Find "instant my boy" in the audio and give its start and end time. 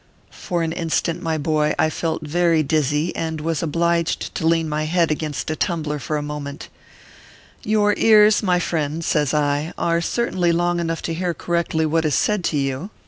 0.71-1.75